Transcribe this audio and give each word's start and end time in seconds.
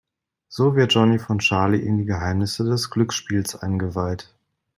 So 0.47 0.75
wird 0.75 0.95
Johnny 0.95 1.19
von 1.19 1.37
Charlie 1.37 1.81
in 1.85 1.99
die 1.99 2.05
Geheimnisse 2.05 2.63
des 2.63 2.89
Glücksspiels 2.89 3.55
eingeweiht. 3.55 4.33